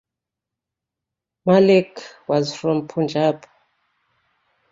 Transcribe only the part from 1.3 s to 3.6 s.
Malik was from Punjab.